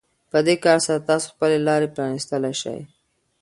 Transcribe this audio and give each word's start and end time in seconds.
په 0.31 0.37
دې 0.45 0.55
کار 0.65 0.77
سره 0.85 1.05
تاسو 1.09 1.25
خپلې 1.33 1.57
لارې 1.67 1.93
پرانيستلی 1.95 2.53
شئ. 2.61 2.79